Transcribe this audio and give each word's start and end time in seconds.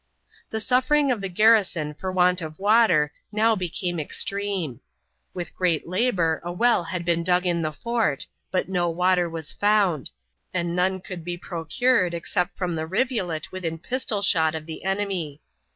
The 0.49 0.59
suffering 0.59 1.11
of 1.11 1.21
the 1.21 1.29
garrison 1.29 1.93
for 1.93 2.11
want 2.11 2.41
of 2.41 2.57
water 2.57 3.13
now 3.31 3.55
became 3.55 3.99
extreme. 3.99 4.79
With 5.35 5.53
great 5.55 5.87
labor 5.87 6.41
a 6.43 6.51
well 6.51 6.85
had 6.85 7.05
been 7.05 7.23
dug 7.23 7.45
in 7.45 7.61
the 7.61 7.71
fort, 7.71 8.25
but 8.49 8.67
no 8.67 8.89
water 8.89 9.29
was 9.29 9.53
found, 9.53 10.09
and 10.55 10.75
none 10.75 11.01
could 11.01 11.23
be 11.23 11.37
procured 11.37 12.15
except 12.15 12.57
from 12.57 12.73
the 12.73 12.87
rivulet 12.87 13.51
within 13.51 13.77
pistol 13.77 14.23
shot 14.23 14.55
of 14.55 14.65
the 14.65 14.85
enemy. 14.85 15.39